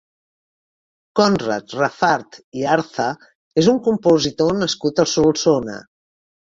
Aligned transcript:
Conrad 1.19 1.75
Rafart 1.81 2.41
i 2.63 2.67
Arza 2.79 3.07
és 3.65 3.73
un 3.77 3.81
compositor 3.91 4.61
nascut 4.65 5.05
a 5.07 5.11
Solsona. 5.17 5.83